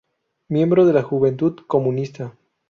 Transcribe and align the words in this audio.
Miembro 0.47 0.87
de 0.87 0.93
la 0.93 1.03
Juventud 1.03 1.57
Comunista. 1.67 2.35